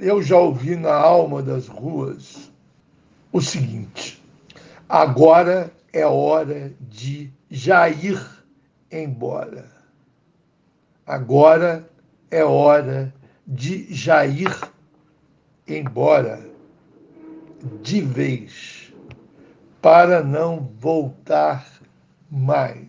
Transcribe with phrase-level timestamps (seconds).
[0.00, 2.50] eu já ouvi na alma das ruas
[3.32, 4.22] o seguinte:
[4.88, 8.20] agora é hora de Jair
[8.90, 9.70] embora.
[11.06, 11.88] Agora
[12.30, 13.12] é hora
[13.46, 14.56] de Jair
[15.66, 16.50] embora
[17.82, 18.92] de vez,
[19.82, 21.66] para não voltar
[22.30, 22.88] mais.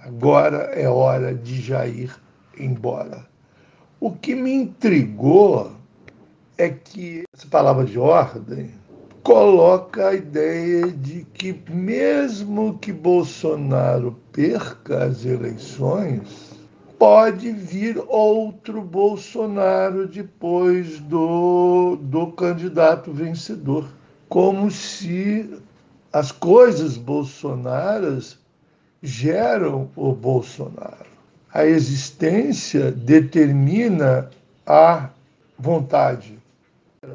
[0.00, 2.14] Agora é hora de Jair
[2.58, 3.26] embora.
[4.00, 5.77] O que me intrigou
[6.58, 8.72] é que essa palavra de ordem
[9.22, 16.58] coloca a ideia de que, mesmo que Bolsonaro perca as eleições,
[16.98, 23.86] pode vir outro Bolsonaro depois do, do candidato vencedor.
[24.28, 25.48] Como se
[26.12, 28.36] as coisas bolsonaras
[29.00, 31.06] geram o Bolsonaro.
[31.54, 34.28] A existência determina
[34.66, 35.08] a
[35.58, 36.38] vontade.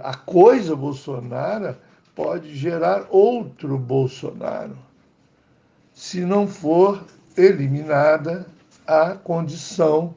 [0.01, 1.75] A coisa Bolsonaro
[2.15, 4.77] pode gerar outro Bolsonaro,
[5.93, 7.03] se não for
[7.35, 8.45] eliminada
[8.87, 10.15] a condição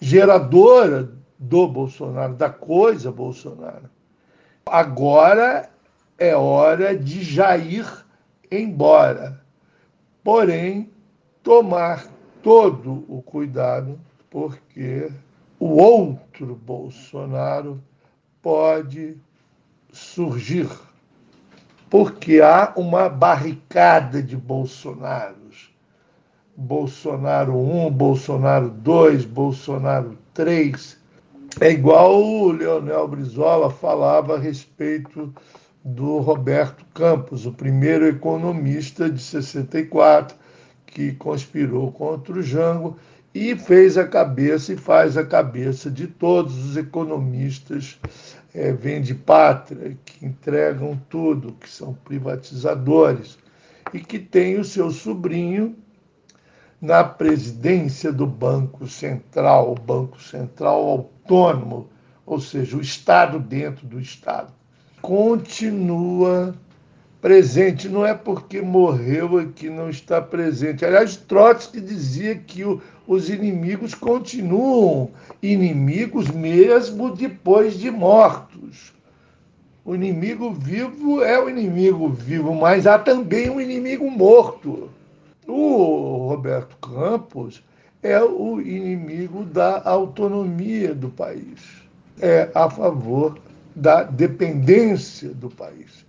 [0.00, 3.88] geradora do Bolsonaro, da coisa Bolsonaro.
[4.66, 5.70] Agora
[6.18, 8.04] é hora de Jair
[8.50, 9.40] embora,
[10.24, 10.90] porém,
[11.42, 12.06] tomar
[12.42, 15.12] todo o cuidado, porque
[15.60, 17.80] o outro Bolsonaro
[18.46, 19.16] pode
[19.92, 20.68] surgir
[21.90, 25.74] porque há uma barricada de Bolsonaros.
[26.56, 30.96] Bolsonaro 1, Bolsonaro 2, Bolsonaro 3.
[31.60, 35.34] É igual o Leonel Brizola falava a respeito
[35.84, 40.36] do Roberto Campos, o primeiro economista de 64,
[40.86, 42.96] que conspirou contra o Jango
[43.36, 47.98] e fez a cabeça e faz a cabeça de todos os economistas
[48.54, 53.36] é, vende pátria, que entregam tudo, que são privatizadores,
[53.92, 55.76] e que tem o seu sobrinho
[56.80, 61.90] na presidência do Banco Central, o Banco Central Autônomo,
[62.24, 64.50] ou seja, o Estado dentro do Estado.
[65.02, 66.54] Continua
[67.26, 70.84] presente, não é porque morreu é que não está presente.
[70.84, 75.10] Aliás, Trotsky dizia que o, os inimigos continuam
[75.42, 78.92] inimigos mesmo depois de mortos.
[79.84, 84.88] O inimigo vivo é o inimigo vivo, mas há também um inimigo morto.
[85.48, 87.60] O Roberto Campos
[88.04, 91.82] é o inimigo da autonomia do país,
[92.20, 93.36] é a favor
[93.74, 96.06] da dependência do país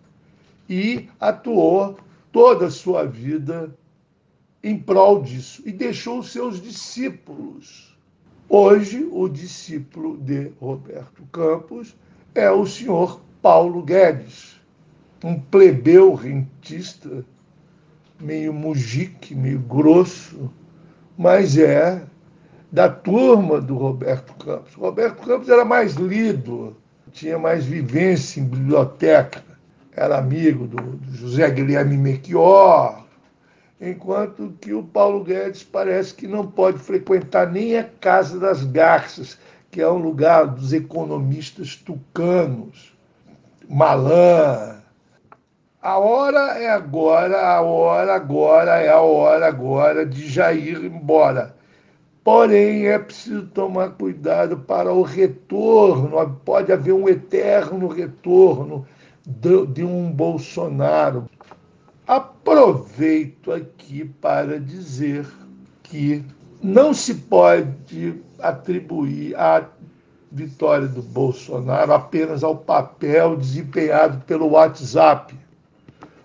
[0.69, 1.97] e atuou
[2.31, 3.73] toda a sua vida
[4.63, 7.97] em prol disso e deixou seus discípulos.
[8.50, 11.95] Hoje, o discípulo de Roberto Campos
[12.33, 14.59] é o senhor Paulo Guedes,
[15.23, 17.25] um plebeu rentista,
[18.19, 20.51] meio mujique, meio grosso,
[21.17, 22.03] mas é
[22.72, 24.73] da turma do Roberto Campos.
[24.73, 26.75] Roberto Campos era mais lido,
[27.11, 29.47] tinha mais vivência em biblioteca
[29.97, 33.03] era amigo do, do José Guilherme Mequior,
[33.81, 39.40] enquanto que o Paulo Guedes parece que não pode frequentar nem a Casa das Garças,
[39.72, 42.96] que é um lugar dos economistas tucanos,
[43.68, 44.78] Malan.
[45.81, 51.56] A hora é agora, a hora agora é a hora agora de Jair ir embora.
[52.24, 58.85] Porém, é preciso tomar cuidado para o retorno, pode haver um eterno retorno
[59.28, 61.30] de um Bolsonaro.
[62.08, 65.28] Aproveito aqui para dizer
[65.84, 66.24] que
[66.64, 69.68] não se pode atribuir a
[70.32, 75.38] vitória do Bolsonaro apenas ao papel desempenhado pelo WhatsApp.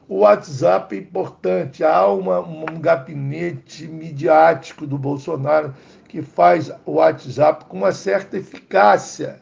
[0.09, 5.75] O WhatsApp é importante, há uma, um gabinete midiático do Bolsonaro
[6.09, 9.41] que faz o WhatsApp com uma certa eficácia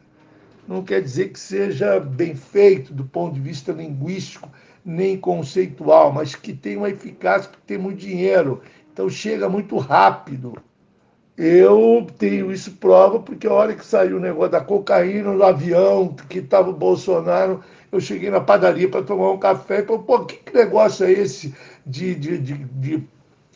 [0.70, 4.48] não quer dizer que seja bem feito do ponto de vista linguístico
[4.84, 8.62] nem conceitual, mas que tem uma eficácia, porque tem muito dinheiro,
[8.92, 10.54] então chega muito rápido.
[11.36, 16.14] Eu tenho isso prova, porque a hora que saiu o negócio da cocaína no avião,
[16.28, 20.24] que estava o Bolsonaro, eu cheguei na padaria para tomar um café e falei, pô,
[20.24, 21.52] que negócio é esse
[21.84, 23.08] de, de, de, de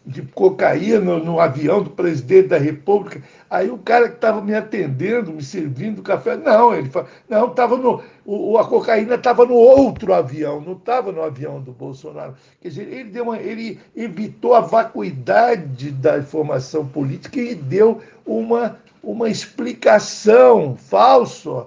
[0.07, 3.23] de cocaína no avião do presidente da República.
[3.49, 7.77] Aí o cara que estava me atendendo, me servindo café, não, ele falou, não, estava
[7.77, 8.03] no.
[8.27, 12.35] O, a cocaína estava no outro avião, não estava no avião do Bolsonaro.
[12.61, 18.79] Quer dizer, ele, deu uma, ele evitou a vacuidade da informação política e deu uma,
[19.03, 21.67] uma explicação falsa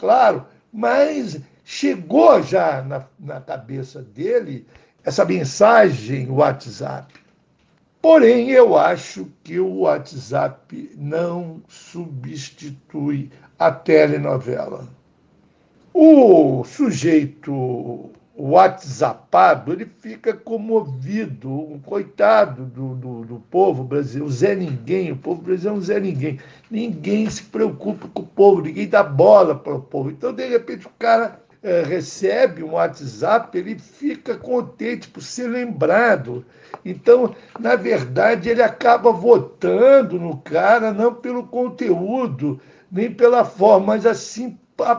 [0.00, 4.66] claro, mas chegou já na, na cabeça dele
[5.04, 7.19] essa mensagem WhatsApp.
[8.02, 14.88] Porém, eu acho que o WhatsApp não substitui a telenovela.
[15.92, 25.12] O sujeito WhatsAppado, ele fica comovido, um coitado do, do, do, povo brasileiro, Zé Ninguém,
[25.12, 26.38] o povo brasileiro é Zé Ninguém.
[26.70, 30.10] Ninguém se preocupa com o povo, ninguém dá bola para o povo.
[30.10, 36.44] Então, de repente, o cara é, recebe um WhatsApp, ele fica contente por ser lembrado.
[36.84, 42.60] Então, na verdade, ele acaba votando no cara não pelo conteúdo,
[42.90, 44.58] nem pela forma, mas assim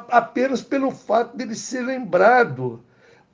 [0.10, 2.84] apenas pelo fato dele ser lembrado.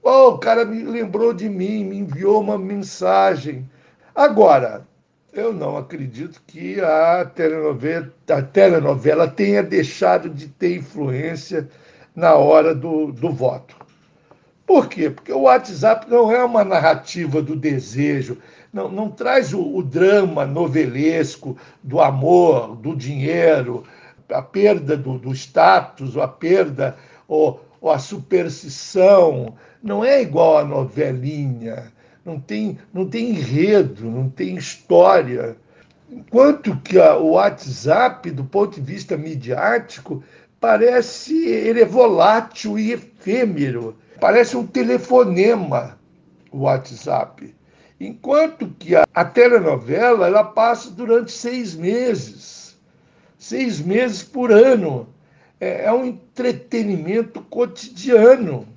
[0.02, 3.70] Oh, o cara me lembrou de mim, me enviou uma mensagem.
[4.16, 4.88] Agora,
[5.34, 11.68] eu não acredito que a telenovela, a telenovela tenha deixado de ter influência
[12.18, 13.76] na hora do, do voto.
[14.66, 15.08] Por quê?
[15.12, 18.40] Porque o WhatsApp não é uma narrativa do desejo,
[18.74, 23.84] não, não traz o, o drama novelesco do amor, do dinheiro,
[24.30, 26.98] a perda do, do status, a perda
[27.28, 31.94] ou, ou a superstição, não é igual a novelinha,
[32.26, 35.56] não tem, não tem enredo, não tem história.
[36.10, 40.24] Enquanto que a, o WhatsApp, do ponto de vista midiático,
[40.60, 45.98] parece ele é volátil e efêmero, parece um telefonema
[46.52, 47.54] o WhatsApp.
[48.00, 52.78] Enquanto que a, a telenovela ela passa durante seis meses,
[53.38, 55.08] seis meses por ano.
[55.60, 58.68] É, é um entretenimento cotidiano.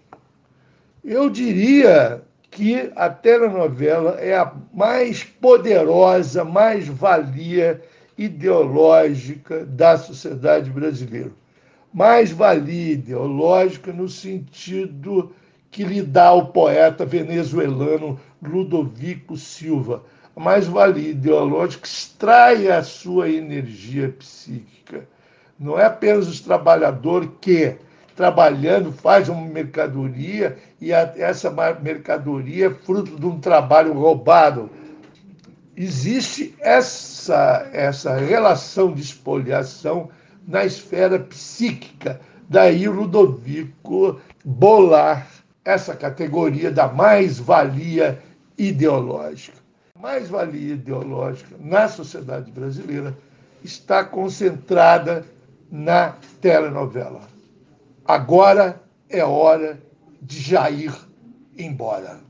[1.04, 7.82] Eu diria que a telenovela é a mais poderosa, mais valia
[8.16, 11.32] ideológica da sociedade brasileira.
[11.92, 15.32] Mais valia ideológica no sentido
[15.70, 20.02] que lhe dá o poeta venezuelano Ludovico Silva.
[20.36, 25.06] A mais valia ideológica extrai a sua energia psíquica.
[25.58, 27.76] Não é apenas o trabalhador que
[28.16, 31.50] trabalhando, faz uma mercadoria e essa
[31.80, 34.70] mercadoria é fruto de um trabalho roubado.
[35.76, 40.10] Existe essa, essa relação de espoliação
[40.50, 42.20] na esfera psíquica.
[42.48, 45.26] Daí Ludovico bolar
[45.64, 48.20] essa categoria da mais-valia
[48.58, 49.58] ideológica.
[49.98, 53.16] Mais-valia ideológica na sociedade brasileira
[53.62, 55.24] está concentrada
[55.70, 57.20] na telenovela.
[58.04, 59.80] Agora é hora
[60.20, 60.92] de Jair
[61.56, 62.29] ir embora.